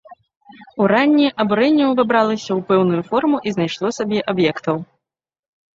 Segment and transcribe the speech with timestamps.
[0.85, 4.77] Уранні абурэнне ўвабралася ў пэўную форму і знайшло сабе аб'ектаў.